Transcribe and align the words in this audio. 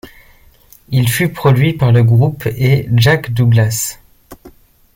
Il 0.89 1.07
fut 1.07 1.31
produit 1.31 1.73
par 1.73 1.91
le 1.91 2.01
groupe 2.01 2.47
et 2.47 2.89
Jack 2.91 3.31
Douglas. 3.35 3.99